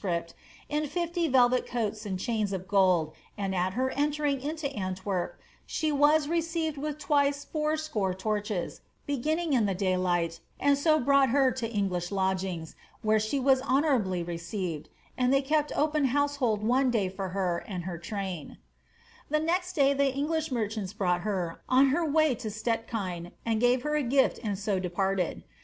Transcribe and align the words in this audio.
■■' 0.03 0.33
in 0.67 0.81
lifiy 0.83 1.31
velvet 1.31 1.67
coats 1.67 2.07
and 2.07 2.17
chaiiia 2.17 2.53
of 2.53 2.65
goU,&U(l 2.67 3.13
at 3.53 3.73
her 3.73 3.91
entering 3.91 4.41
into 4.41 4.67
Antwerp 4.73 5.39
she 5.67 5.91
was 5.91 6.27
received 6.27 6.75
with 6.75 6.97
twice 6.97 7.45
four 7.45 7.77
Kore 7.77 8.15
torches, 8.15 8.81
beginning 9.05 9.53
in 9.53 9.67
the 9.67 9.75
daylight, 9.75 10.39
and 10.59 10.75
ao 10.87 10.97
brought 10.97 11.29
her 11.29 11.51
to 11.51 11.67
her 11.67 11.71
Eng 11.71 11.91
ii«b 11.93 12.05
lodging, 12.09 12.67
where 13.03 13.19
she 13.19 13.39
was 13.39 13.61
honourably 13.61 14.23
received, 14.23 14.89
and 15.19 15.31
they 15.31 15.43
kept 15.43 15.71
open 15.77 16.07
houarholil 16.07 16.57
one 16.61 16.89
day 16.89 17.07
for 17.07 17.29
her 17.29 17.59
and 17.67 17.83
hei 17.85 17.91
1 17.91 17.99
day 19.75 19.93
the 19.93 20.11
Engliah 20.13 20.51
merchants 20.51 20.93
brought 20.93 21.21
her, 21.21 21.61
on 21.69 21.89
her 21.89 22.03
way 22.03 22.33
to 22.33 22.47
Slelkytt, 22.47 23.31
aud 23.45 23.59
gave 23.59 23.83
her 23.83 23.95
a 23.95 24.01
gift 24.01 24.39
and 24.43 24.59
ao 24.67 24.79
departed. 24.79 25.43